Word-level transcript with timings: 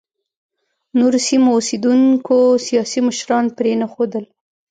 نورو 0.99 1.19
سیمو 1.27 1.49
اوسېدونکو 1.57 2.37
سیاسي 2.67 2.99
مشران 3.07 3.45
پرېنښودل. 3.57 4.23